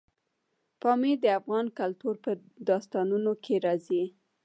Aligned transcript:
پامیر 0.81 1.17
د 1.23 1.25
افغان 1.39 1.65
کلتور 1.79 2.15
په 2.25 2.31
داستانونو 2.69 3.31
کې 3.43 3.55
راځي. 3.65 4.03